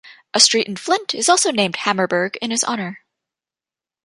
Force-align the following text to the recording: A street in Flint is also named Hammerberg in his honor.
A 0.33 0.39
street 0.39 0.65
in 0.67 0.77
Flint 0.77 1.13
is 1.13 1.29
also 1.29 1.51
named 1.51 1.75
Hammerberg 1.75 2.35
in 2.37 2.49
his 2.49 2.63
honor. 2.63 3.01